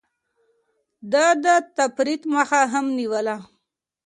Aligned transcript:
ده 1.11 1.25
د 1.43 1.45
تفريط 1.77 2.21
مخه 2.35 2.61
هم 2.73 2.85
نيوله. 2.97 3.37